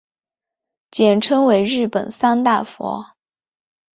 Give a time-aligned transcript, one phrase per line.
[0.89, 3.05] 简称为日本三大佛。